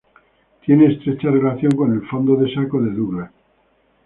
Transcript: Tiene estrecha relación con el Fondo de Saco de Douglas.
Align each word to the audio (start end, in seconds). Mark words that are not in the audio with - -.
Tiene 0.65 0.93
estrecha 0.93 1.29
relación 1.29 1.73
con 1.73 1.93
el 1.93 2.01
Fondo 2.07 2.35
de 2.35 2.51
Saco 2.51 2.81
de 2.81 2.89
Douglas. 2.89 3.29